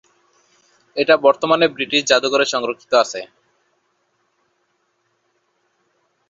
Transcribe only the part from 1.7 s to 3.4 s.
British জাদুঘরে সংরক্ষিত আছে।